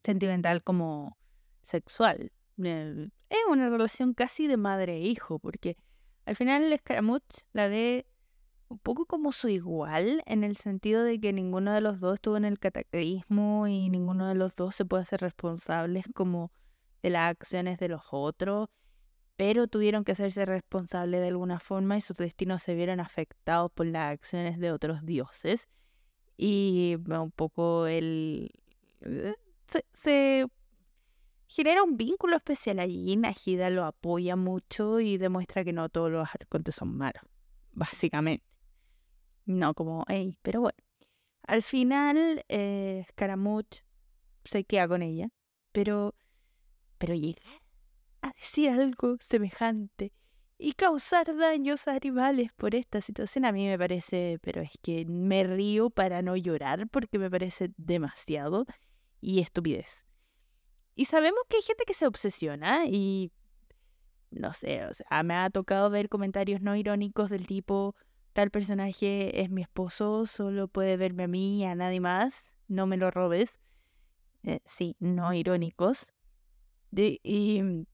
[0.05, 1.17] Sentimental como
[1.63, 2.33] sexual.
[2.63, 5.77] Eh, es una relación casi de madre e hijo, porque
[6.27, 8.07] al final Scaramouche la ve
[8.71, 12.37] un poco como su igual, en el sentido de que ninguno de los dos estuvo
[12.37, 16.53] en el cataclismo y ninguno de los dos se puede hacer responsables como
[17.03, 18.69] de las acciones de los otros,
[19.37, 23.87] pero tuvieron que hacerse responsables de alguna forma y sus destinos se vieron afectados por
[23.87, 25.69] las acciones de otros dioses.
[26.37, 28.53] Y un poco el...
[29.01, 29.35] Eh,
[29.95, 30.47] se,
[31.49, 33.17] genera un vínculo especial allí.
[33.17, 37.23] Najida lo apoya mucho y demuestra que no todos los arcontes son malos,
[37.73, 38.50] básicamente.
[39.51, 40.79] No como, hey, pero bueno.
[41.43, 43.83] Al final, eh, Scaramouche
[44.45, 45.29] se queda con ella,
[45.73, 46.15] pero,
[46.99, 47.43] pero llegar
[48.23, 50.13] a decir algo semejante
[50.57, 55.05] y causar daños a animales por esta situación a mí me parece, pero es que
[55.07, 58.67] me río para no llorar porque me parece demasiado
[59.21, 60.07] y estupidez.
[60.95, 63.33] Y sabemos que hay gente que se obsesiona y
[64.31, 67.97] no sé, o sea, me ha tocado ver comentarios no irónicos del tipo,
[68.33, 72.87] tal personaje es mi esposo, solo puede verme a mí y a nadie más, no
[72.87, 73.59] me lo robes.
[74.43, 76.13] Eh, sí, no irónicos.
[76.93, 77.85] y mm,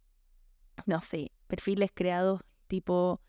[0.87, 3.21] no sé, perfiles creados tipo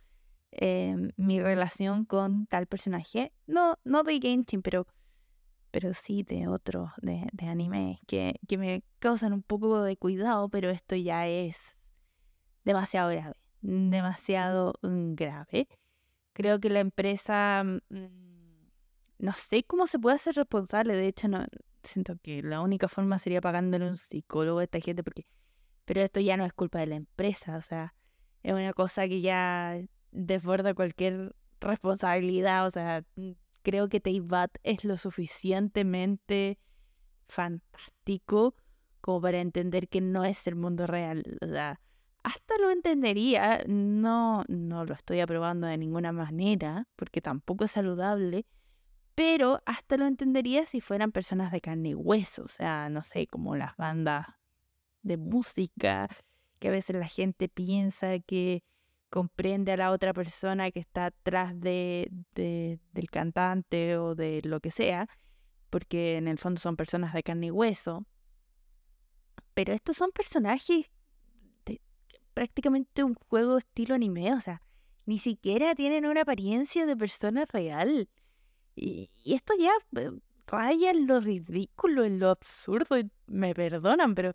[0.52, 3.34] em, mi relación con tal personaje.
[3.48, 4.88] No, no de Genshin, pero,
[5.72, 10.50] pero sí de otros, de, de anime, que, que me causan un poco de cuidado,
[10.50, 11.78] pero esto ya es
[12.64, 13.36] demasiado grave.
[13.62, 15.68] Demasiado mm, grave.
[16.38, 18.06] Creo que la empresa, mm,
[19.18, 21.44] no sé cómo se puede hacer responsable, de hecho no
[21.82, 25.26] siento que la única forma sería pagándole un psicólogo a esta gente, porque,
[25.84, 27.96] pero esto ya no es culpa de la empresa, o sea,
[28.44, 33.32] es una cosa que ya desborda cualquier responsabilidad, o sea, mm,
[33.64, 36.60] creo que Teibat es lo suficientemente
[37.28, 38.54] fantástico
[39.02, 41.82] como para entender que no es el mundo real, o sea,
[42.28, 48.46] hasta lo entendería, no, no lo estoy aprobando de ninguna manera, porque tampoco es saludable,
[49.16, 53.28] pero hasta lo entendería si fueran personas de carne y hueso, o sea, no sé,
[53.28, 54.28] como las bandas
[55.04, 56.10] de música,
[56.60, 58.62] que a veces la gente piensa que
[59.10, 64.70] comprende a la otra persona que está atrás de, del cantante o de lo que
[64.70, 65.08] sea,
[65.70, 68.06] porque en el fondo son personas de carne y hueso.
[69.54, 70.92] Pero estos son personajes
[72.38, 74.62] prácticamente un juego estilo anime, o sea,
[75.08, 78.10] ni siquiera tienen una apariencia de persona real.
[78.76, 80.12] Y, esto ya eh,
[80.46, 84.34] raya en lo ridículo, en lo absurdo, me perdonan, pero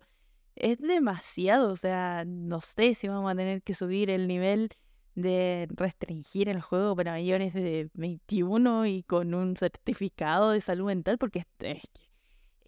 [0.57, 4.67] es demasiado, o sea, no sé si vamos a tener que subir el nivel
[5.15, 11.17] de restringir el juego para mayores de 21 y con un certificado de salud mental,
[11.17, 11.83] porque es, es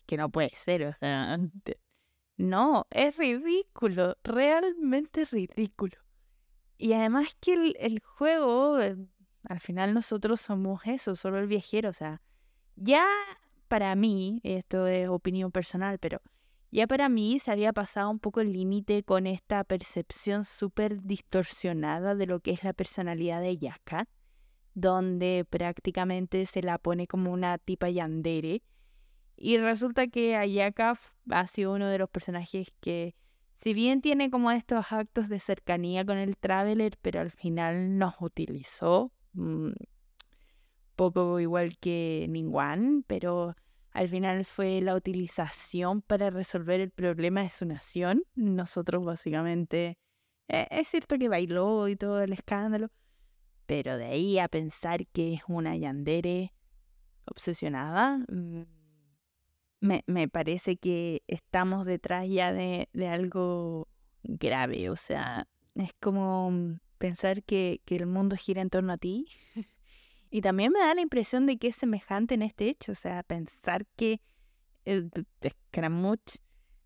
[0.06, 1.38] que no puede ser, o sea,
[2.38, 5.98] no, es ridículo, realmente ridículo.
[6.78, 8.98] Y además que el, juego, eh,
[9.44, 12.22] al final nosotros somos eso, solo el viajero, o sea,
[12.76, 13.06] ya
[13.68, 16.22] para mí, esto es opinión personal, pero
[16.72, 22.16] ya para mí se había pasado un poco el límite con esta percepción súper distorsionada
[22.16, 24.10] de lo que es la personalidad de Yaka,
[24.74, 28.62] donde prácticamente se la pone como una tipa yandere
[29.38, 30.98] y resulta que Ayaka
[31.30, 33.16] ha sido uno de los personajes que,
[33.56, 38.16] si bien tiene como estos actos de cercanía con el Traveler, pero al final nos
[38.20, 39.12] utilizó.
[39.34, 39.72] Mm,
[40.96, 43.56] poco igual que Ningguan, pero
[43.92, 48.24] al final fue la utilización para resolver el problema de su nación.
[48.36, 49.98] Nosotros básicamente,
[50.48, 52.90] eh, es cierto que bailó y todo el escándalo,
[53.66, 56.54] pero de ahí a pensar que es una yandere
[57.26, 58.64] obsesionada, mm,
[59.86, 63.88] me, me parece que estamos detrás ya de, de, algo
[64.24, 64.90] grave.
[64.90, 69.28] O sea, es como mm, pensar que, que el mundo gira en torno a ti.
[70.32, 72.92] y también me da la impresión de que es semejante en este hecho.
[72.92, 74.22] O sea, pensar que
[74.86, 75.12] el
[75.70, 76.38] Scaramuch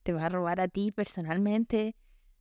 [0.04, 1.96] te va a robar a ti personalmente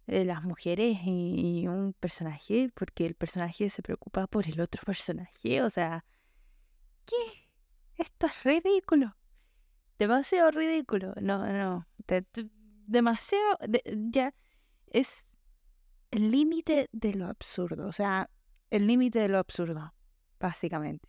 [0.07, 5.62] de las mujeres y, un personaje, porque el personaje se preocupa por el otro personaje.
[5.62, 6.05] O sea,
[7.05, 7.49] ¿qué?
[7.97, 9.18] Esto es ridículo
[9.99, 11.15] demasiado ridículo.
[11.21, 11.87] No, no.
[12.87, 13.59] demasiado.
[14.11, 14.35] ya
[14.87, 15.27] es
[16.11, 17.87] el límite de lo absurdo.
[17.87, 18.31] O sea,
[18.71, 19.95] el límite de lo absurdo,
[20.39, 21.09] básicamente.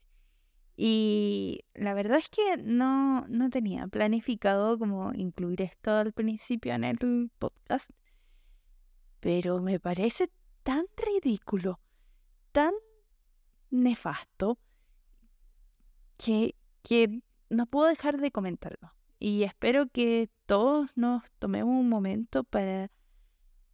[0.81, 6.85] Y la verdad es que no, no tenía planificado como incluir esto al principio en
[6.85, 7.91] el podcast,
[9.19, 10.31] pero me parece
[10.63, 11.81] tan ridículo,
[12.53, 12.71] tan
[13.69, 14.57] nefasto,
[16.15, 18.93] que, que no puedo dejar de comentarlo.
[19.19, 22.89] Y espero que todos nos tomemos un momento para,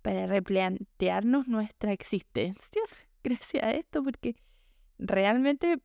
[0.01, 2.81] para replantearnos nuestra existencia
[3.23, 4.35] gracias a esto, porque
[4.97, 5.81] realmente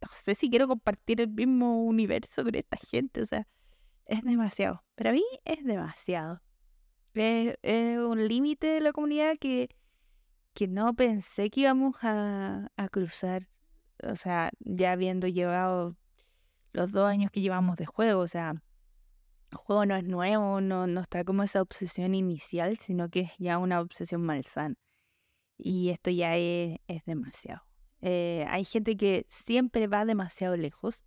[0.00, 3.48] no sé si quiero compartir el mismo universo con esta gente, o sea,
[4.06, 4.84] es demasiado.
[4.94, 6.42] Para mí es demasiado.
[7.14, 7.56] Es,
[7.98, 9.70] un límite de la comunidad que,
[10.52, 13.48] que no pensé que íbamos a, a cruzar.
[14.02, 15.96] O sea, ya habiendo llevado
[16.74, 18.62] los dos años que llevamos de juego, o sea,
[19.50, 23.30] el juego no es nuevo, no, no está como esa obsesión inicial, sino que es
[23.38, 24.74] ya una obsesión malsana.
[25.56, 27.62] Y esto ya es, es demasiado.
[28.00, 31.04] Eh, hay gente que siempre va demasiado lejos.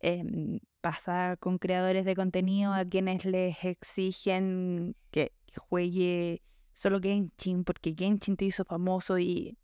[0.00, 7.94] Em, pasa con creadores de contenido a quienes les exigen que, juegue solo Genshin porque
[7.96, 9.58] Genshin te hizo famoso y,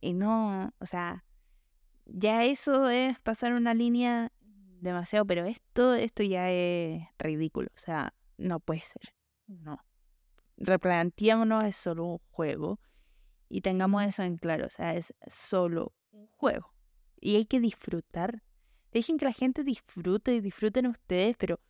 [0.00, 1.24] y no, o sea,
[2.08, 4.32] ya eso es pasar una línea
[4.80, 9.14] demasiado, pero esto, esto ya es ridículo, o sea, no puede ser,
[9.46, 9.84] no.
[10.56, 12.80] Replanteémonos, es solo un juego
[13.48, 16.74] y tengamos eso en claro, o sea, es solo un juego.
[17.20, 18.42] Y hay que disfrutar.
[18.92, 21.60] Dejen que la gente disfrute y disfruten ustedes, pero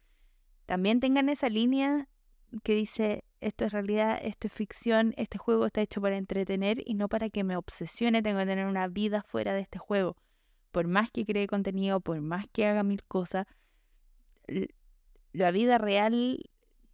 [0.66, 2.08] también tengan esa línea
[2.62, 6.94] que dice, esto es realidad, esto es ficción, este juego está hecho para entretener y
[6.94, 10.16] no para que me obsesione, tengo que tener una vida fuera de este juego.
[10.70, 13.46] Por más que cree contenido, por más que haga mil cosas,
[15.32, 16.40] la vida real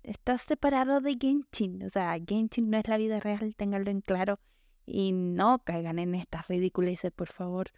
[0.02, 1.82] está separada de Genshin.
[1.82, 4.38] O sea, Genshin no es la vida real, ténganlo en claro.
[4.86, 7.68] Y no caigan en estas ridiculeces, por favor.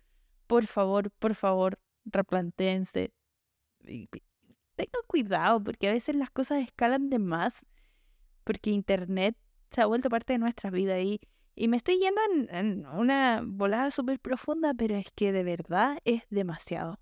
[0.46, 3.12] Por favor, por favor, replantéense.
[3.84, 7.64] Tengan cuidado, porque a veces las cosas escalan de más.
[8.44, 9.36] Porque Internet
[9.70, 11.20] se ha vuelto parte de nuestra vida y,
[11.56, 16.22] y me estoy yendo en, una volada súper profunda, pero es que de verdad es
[16.28, 17.00] demasiado.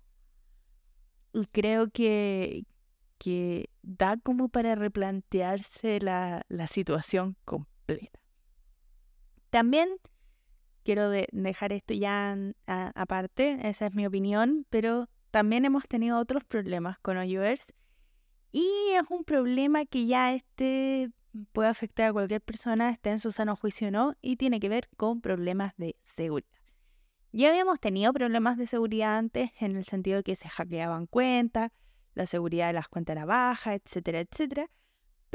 [1.33, 2.65] Y creo que,
[3.17, 8.19] que da como para replantearse la, la situación completa.
[9.49, 9.89] También
[10.83, 16.97] quiero dejar esto ya aparte, esa es mi opinión, pero también hemos tenido otros problemas
[16.99, 17.73] con iOS
[18.53, 21.11] y es un problema que ya este
[21.51, 24.69] puede afectar a cualquier persona, esté en su sano juicio o no, y tiene que
[24.69, 26.49] ver con problemas de seguridad.
[27.31, 31.71] Ya habíamos tenido problemas de seguridad antes en el sentido de que se hackeaban cuentas,
[32.13, 34.69] la seguridad de las cuentas era baja, etcétera, etcétera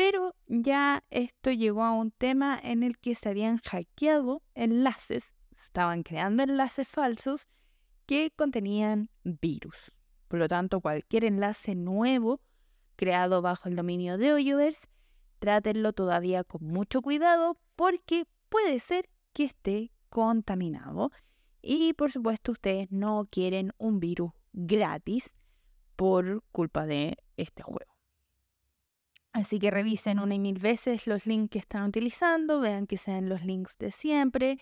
[0.01, 6.05] pero ya esto llegó a un tema en el que se habían hackeado enlaces, estaban
[6.05, 7.49] creando enlaces falsos
[8.07, 9.93] que contenían virus.
[10.27, 12.41] Por lo tanto, cualquier enlace nuevo
[12.97, 14.89] creado bajo el dominio de Oyovers,
[15.41, 21.11] trátenlo todavía con mucho cuidado porque puede ser que esté contaminado.
[21.63, 25.35] Y por supuesto, ustedes no quieren un virus gratis
[25.97, 27.91] por culpa de este juego.
[29.33, 33.29] Así que revisen una y mil veces los links que están utilizando, vean que sean
[33.29, 34.59] los links de siempre,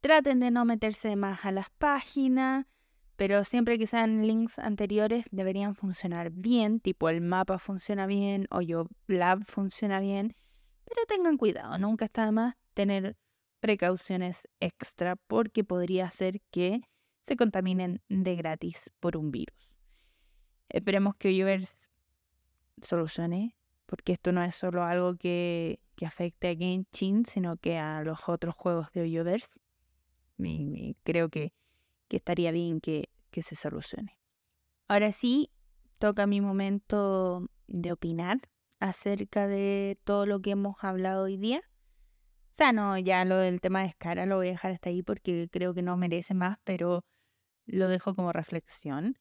[0.00, 2.66] traten de no meterse más a las páginas,
[3.16, 8.60] pero siempre que sean links anteriores deberían funcionar bien, tipo el mapa funciona bien o
[8.60, 10.34] yo Lab funciona bien,
[10.84, 13.16] pero tengan cuidado, nunca está más tener
[13.60, 16.82] precauciones extra porque podría ser que
[17.26, 19.70] se contaminen de gratis por un virus.
[20.68, 21.88] Esperemos que Oyovers
[22.82, 28.02] solucione porque esto no es solo algo que, que afecte a Genshin, sino que a
[28.02, 29.60] los otros juegos de Oyoverse.
[30.38, 31.52] Y, creo que,
[32.16, 34.16] estaría bien que, se solucione.
[34.88, 35.50] Ahora sí,
[35.98, 38.38] toca mi momento de opinar
[38.78, 41.58] acerca de todo lo que hemos hablado hoy día.
[41.58, 45.02] O sea, no, ya lo del tema de escala lo voy a dejar hasta ahí
[45.02, 47.04] porque creo que no merece más, pero
[47.66, 49.18] lo dejo como reflexión.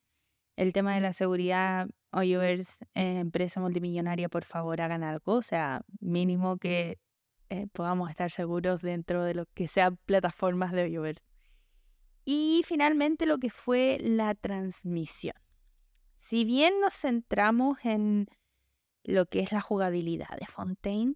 [0.55, 5.82] El tema de la seguridad Oyovers, eh, empresa multimillonaria, por favor hagan algo, o sea,
[5.99, 6.99] mínimo que
[7.49, 11.22] eh, podamos estar seguros dentro de lo que sean plataformas de Oyovers.
[12.26, 15.36] Y finalmente lo que fue la transmisión.
[16.17, 18.28] Si bien nos centramos en
[19.03, 21.15] lo que es la jugabilidad de Fontaine,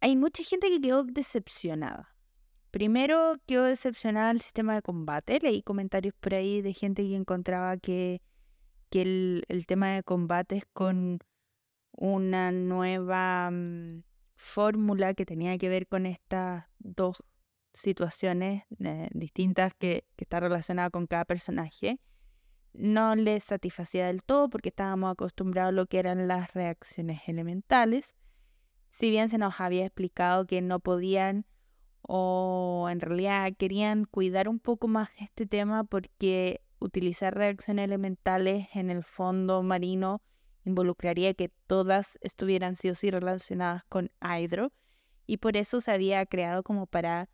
[0.00, 2.16] hay mucha gente que quedó decepcionada.
[2.70, 5.38] Primero quedó decepcionada el sistema de combate.
[5.40, 8.20] Leí comentarios por ahí de gente que encontraba que
[8.90, 11.18] el, tema de combates con
[11.92, 14.02] una nueva mm,
[14.34, 17.22] fórmula que tenía que ver con estas dos
[17.72, 22.00] situaciones eh, distintas que, que está relacionada con cada personaje.
[22.72, 28.16] No les satisfacía del todo porque estábamos acostumbrados a lo que eran las reacciones elementales.
[28.90, 31.46] Si bien se nos había explicado que no podían
[32.02, 38.90] o en realidad querían cuidar un poco más este tema porque utilizar reacciones elementales en
[38.90, 40.22] el fondo marino
[40.64, 44.72] involucraría que todas estuvieran sí o sí relacionadas con hidro
[45.26, 47.28] y por eso se había creado como para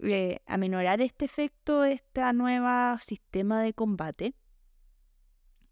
[0.00, 4.34] eh, este efecto, este nuevo sistema de combate.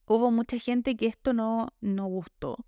[0.07, 2.65] Hubo mucha gente que esto no, no gustó.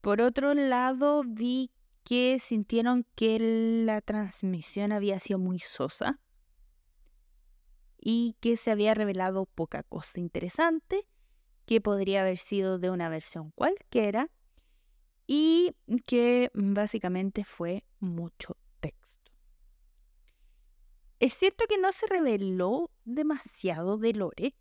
[0.00, 1.70] Por otro lado, vi
[2.04, 3.38] que sintieron que
[3.84, 6.20] la transmisión había sido muy sosa
[8.00, 11.06] y que se había revelado poca cosa interesante,
[11.66, 14.30] que podría haber sido de una versión cualquiera
[15.26, 15.74] y
[16.06, 18.56] que básicamente fue mucho.
[21.20, 24.54] Es cierto que no se reveló demasiado de Lore,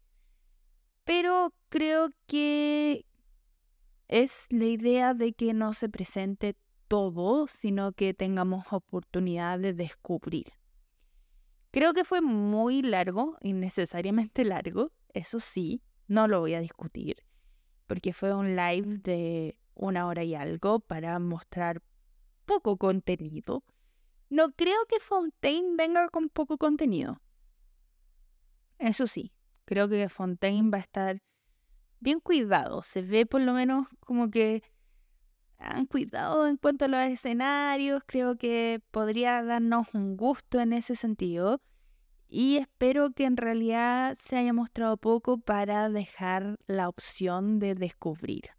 [1.03, 3.05] pero creo que
[4.07, 6.55] es la idea de que no se presente
[6.87, 10.47] todo, sino que tengamos oportunidad de descubrir.
[11.71, 17.23] Creo que fue muy largo, innecesariamente largo, eso sí, no lo voy a discutir,
[17.85, 21.83] porque fue un live de una hora y algo para mostrar
[22.45, 23.63] poco contenido.
[24.29, 27.21] No creo que Fontaine venga con poco contenido.
[28.77, 29.33] Eso sí,
[29.65, 31.21] creo que Fontaine va a estar
[31.99, 32.81] bien cuidado.
[32.81, 34.63] Se ve por lo menos como que
[35.57, 40.95] han cuidado en cuanto a los escenarios, creo que podría darnos un gusto en ese
[40.95, 41.61] sentido
[42.29, 48.49] y espero que en realidad se haya mostrado poco para dejar la opción de descubrir,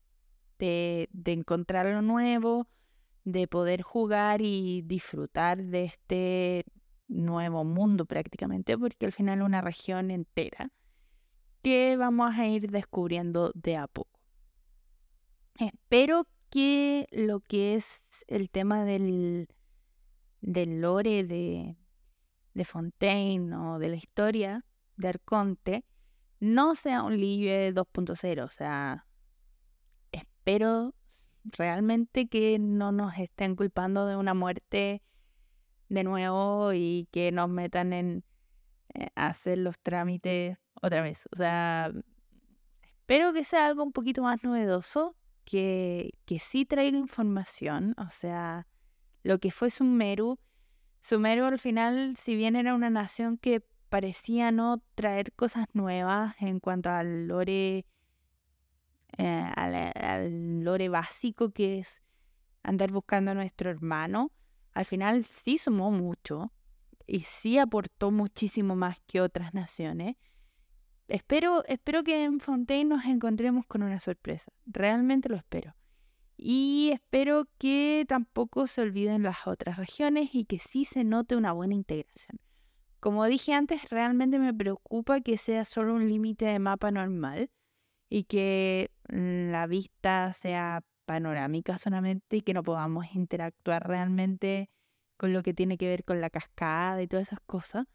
[0.59, 2.67] de, de encontrar lo nuevo,
[3.33, 6.65] de poder jugar y disfrutar de este
[7.09, 10.71] nuevo mundo prácticamente, porque al final una región entera
[11.63, 14.21] que vamos a ir descubriendo de a poco.
[15.59, 19.49] Espero que lo que es el tema del,
[20.41, 21.77] del lore de,
[22.55, 24.65] de Fontaine o de la historia
[24.97, 25.85] de Arconte
[26.41, 28.45] no sea un libro 2.0.
[28.45, 29.07] O sea,
[30.13, 30.95] espero
[31.57, 35.03] realmente que no nos estén culpando de una muerte
[35.89, 38.25] de nuevo y que nos metan en
[38.95, 41.29] eh, hacer los trámites otra vez.
[41.33, 41.93] O sea,
[42.83, 48.67] espero que sea algo un poquito más novedoso que, que sí traiga información, o sea,
[49.23, 50.39] lo que fue Sumeru.
[51.01, 56.61] Sumeru al final, si bien era una nación que parecía no traer cosas nuevas en
[56.61, 57.87] cuanto al lore,
[59.19, 62.01] eh, al, lore básico que es
[62.63, 64.33] andar buscando a nuestro hermano,
[64.73, 66.53] al final sí sumó mucho
[67.07, 70.17] y sí aportó muchísimo más que otras naciones.
[71.09, 74.53] Espero, espero que en Fontaine nos encontremos con una sorpresa.
[74.67, 75.75] Realmente lo espero.
[76.37, 81.53] Y espero que tampoco se olviden las otras regiones y que sí se note una
[81.53, 82.39] buena integración.
[83.01, 87.51] Como dije antes, realmente me preocupa que sea solo un límite de mapa normal
[88.09, 94.71] y que la vista sea panorámica solamente y que no podamos interactuar realmente
[95.17, 97.87] con lo que tiene que ver con la cascada y todas esas cosas.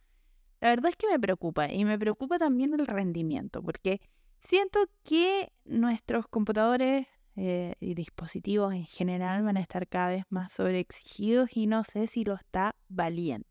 [0.60, 4.02] La verdad es que me preocupa y me preocupa también el rendimiento, porque
[4.40, 10.54] siento que nuestros computadores eh, y dispositivos en general van a estar cada vez más
[10.54, 13.48] sobreexigidos y no sé si lo está valiendo.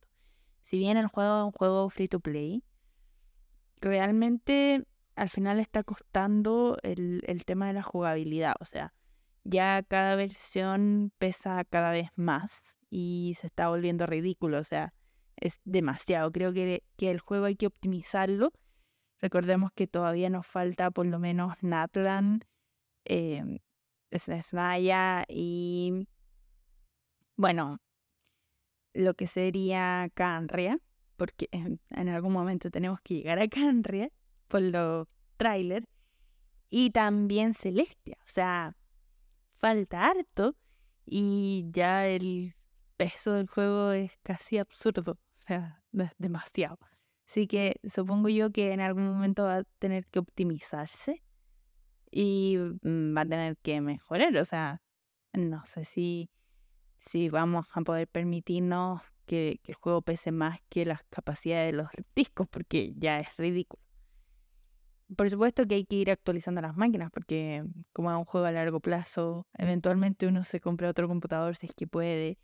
[0.60, 2.62] Si bien el juego es un juego free to play,
[3.80, 8.54] realmente al final está costando el, el tema de la jugabilidad.
[8.60, 8.94] O sea,
[9.44, 14.58] ya cada versión pesa cada vez más y se está volviendo ridículo.
[14.58, 14.94] O sea,
[15.36, 16.30] es demasiado.
[16.32, 18.52] Creo que, que el juego hay que optimizarlo.
[19.20, 22.44] Recordemos que todavía nos falta por lo menos Natlan,
[23.04, 23.60] eh,
[24.12, 26.08] Snaya y
[27.36, 27.78] bueno,
[28.94, 30.78] lo que sería Canria,
[31.16, 31.48] porque
[31.90, 34.10] en, algún momento tenemos que llegar a Canria
[34.52, 35.86] por los trailers,
[36.68, 38.76] y también Celestia, o sea,
[39.56, 40.54] falta harto
[41.06, 42.54] y ya el
[42.98, 45.82] peso del juego es casi absurdo sea,
[46.18, 46.78] demasiado.
[47.26, 51.22] Así que supongo yo que en algún momento va a tener que optimizarse
[52.10, 54.36] y va a tener que mejorar.
[54.36, 54.82] O sea,
[55.32, 56.30] no sé si,
[56.98, 61.78] si vamos a poder permitirnos que, que el juego pese más que las capacidades de
[61.78, 63.82] los discos, porque ya es ridículo.
[65.16, 68.52] Por supuesto que hay que ir actualizando las máquinas, porque como es un juego a
[68.52, 72.38] largo plazo, eventualmente uno se compra otro computador si es que puede,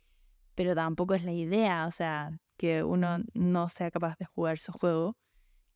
[0.55, 4.71] pero tampoco es la idea, o sea, que uno no sea capaz de jugar su
[4.73, 5.15] juego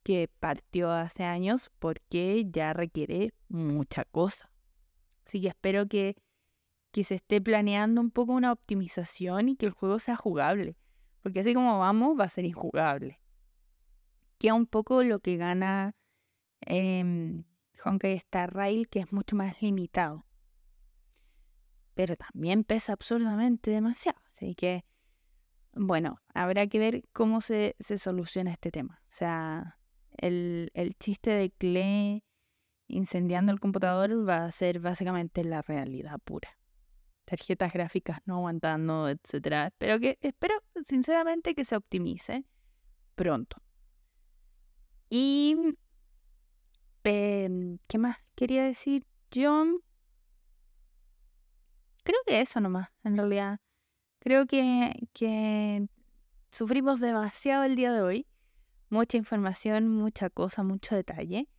[0.04, 4.52] que partió hace años porque ya requiere mucha cosa.
[5.26, 6.18] Así que espero que,
[6.92, 10.76] que se esté planeando un poco una optimización y que el juego sea jugable.
[11.22, 13.22] Porque así como vamos, va a ser injugable.
[14.38, 15.96] Que un poco lo que gana
[16.68, 17.44] eh,
[17.84, 20.26] Honkai Star Rail, que es mucho más limitado.
[21.94, 24.20] Pero también pesa absurdamente demasiado.
[24.32, 24.84] Así que,
[25.74, 29.02] bueno, habrá que ver cómo se, se soluciona este tema.
[29.12, 29.78] O sea,
[30.18, 32.24] el, el chiste de Clay
[32.88, 36.58] incendiando el computador va a ser básicamente la realidad pura.
[37.26, 39.72] Tarjetas gráficas no aguantando, etcétera.
[39.78, 42.46] Pero que espero sinceramente que se optimice
[43.16, 43.58] pronto.
[45.10, 45.56] Y
[47.04, 49.80] em, ¿qué más quería decir John?
[52.04, 53.60] Creo que eso nomás, en realidad.
[54.20, 55.88] Creo que, que
[56.52, 58.28] sufrimos demasiado el día de hoy
[58.94, 61.50] mucha información, mucha cosa, mucho detalle.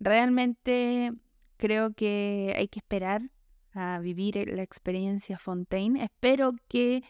[0.00, 1.12] Realmente
[1.56, 3.30] creo que hay que esperar
[3.72, 6.02] a vivir la experiencia Fontaine.
[6.02, 7.04] Espero que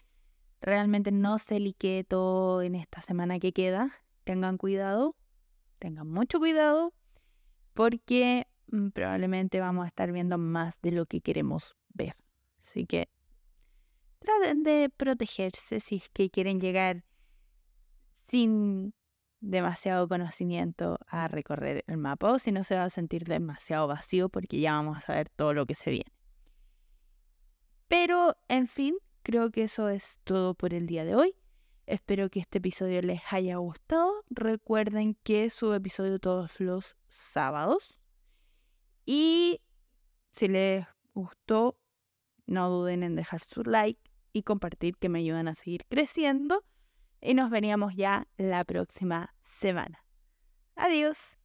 [0.61, 3.93] realmente no se liquee todo en esta semana que queda.
[4.25, 5.15] Tengan cuidado,
[5.79, 6.93] tengan mucho cuidado,
[7.75, 12.17] porque mm, probablemente vamos a estar viendo más de lo que queremos ver.
[12.63, 13.09] Así que
[14.21, 17.05] traten de protegerse si es que quieren llegar
[18.29, 18.95] sin
[19.41, 24.31] demasiado conocimiento a recorrer el mapa o si no se va a sentir demasiado vacío
[24.31, 26.11] porque ya vamos a saber todo lo que se viene.
[27.89, 31.35] Pero, en fin, creo que eso es todo por el día de hoy.
[31.87, 34.25] Espero que este episodio les haya gustado.
[34.31, 38.01] Recuerden que subo episodio todos los sábados.
[39.05, 39.61] Y
[40.33, 41.79] si les gustó,
[42.47, 44.01] no duden en dejar su like
[44.33, 46.65] y compartir que me ayudan a seguir creciendo
[47.21, 50.05] y nos veníamos ya la próxima semana.
[50.77, 51.39] Adiós.